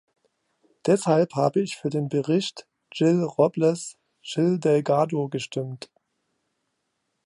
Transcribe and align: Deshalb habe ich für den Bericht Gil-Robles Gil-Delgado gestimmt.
Deshalb 0.87 1.35
habe 1.35 1.59
ich 1.61 1.75
für 1.75 1.91
den 1.91 2.09
Bericht 2.09 2.67
Gil-Robles 2.89 3.99
Gil-Delgado 4.23 5.29
gestimmt. 5.29 5.91